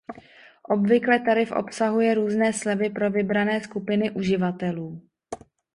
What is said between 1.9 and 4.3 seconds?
různé slevy pro vybrané skupiny